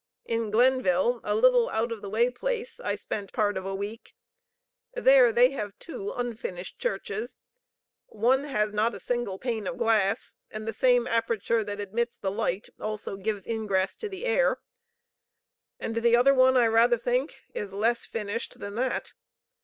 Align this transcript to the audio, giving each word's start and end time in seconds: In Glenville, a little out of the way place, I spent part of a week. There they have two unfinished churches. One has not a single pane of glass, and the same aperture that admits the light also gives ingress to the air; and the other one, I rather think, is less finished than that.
In 0.25 0.49
Glenville, 0.49 1.21
a 1.23 1.35
little 1.35 1.69
out 1.69 1.91
of 1.91 2.01
the 2.01 2.09
way 2.09 2.31
place, 2.31 2.79
I 2.79 2.95
spent 2.95 3.31
part 3.33 3.55
of 3.55 3.67
a 3.67 3.75
week. 3.75 4.15
There 4.95 5.31
they 5.31 5.51
have 5.51 5.77
two 5.77 6.11
unfinished 6.15 6.79
churches. 6.79 7.37
One 8.07 8.45
has 8.45 8.73
not 8.73 8.95
a 8.95 8.99
single 8.99 9.37
pane 9.37 9.67
of 9.67 9.77
glass, 9.77 10.39
and 10.49 10.67
the 10.67 10.73
same 10.73 11.05
aperture 11.05 11.63
that 11.65 11.79
admits 11.79 12.17
the 12.17 12.31
light 12.31 12.67
also 12.79 13.15
gives 13.15 13.45
ingress 13.45 13.95
to 13.97 14.09
the 14.09 14.25
air; 14.25 14.57
and 15.79 15.93
the 15.95 16.15
other 16.15 16.33
one, 16.33 16.57
I 16.57 16.65
rather 16.65 16.97
think, 16.97 17.35
is 17.53 17.71
less 17.71 18.03
finished 18.03 18.59
than 18.59 18.73
that. 18.73 19.13